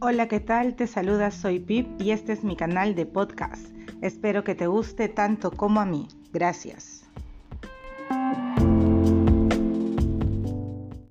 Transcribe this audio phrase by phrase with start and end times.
[0.00, 0.76] Hola, ¿qué tal?
[0.76, 3.66] Te saluda, soy Pip y este es mi canal de podcast.
[4.00, 6.06] Espero que te guste tanto como a mí.
[6.32, 7.07] Gracias.